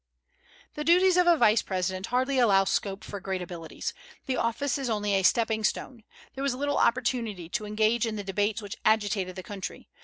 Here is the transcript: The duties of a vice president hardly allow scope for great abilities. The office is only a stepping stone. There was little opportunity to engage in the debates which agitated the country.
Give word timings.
The 0.73 0.83
duties 0.83 1.15
of 1.15 1.27
a 1.27 1.37
vice 1.37 1.61
president 1.61 2.07
hardly 2.07 2.39
allow 2.39 2.63
scope 2.63 3.03
for 3.03 3.19
great 3.19 3.39
abilities. 3.43 3.93
The 4.25 4.35
office 4.35 4.79
is 4.79 4.89
only 4.89 5.13
a 5.13 5.21
stepping 5.21 5.63
stone. 5.63 6.03
There 6.33 6.43
was 6.43 6.55
little 6.55 6.77
opportunity 6.79 7.47
to 7.49 7.67
engage 7.67 8.07
in 8.07 8.15
the 8.15 8.23
debates 8.23 8.63
which 8.63 8.77
agitated 8.83 9.35
the 9.35 9.43
country. 9.43 9.89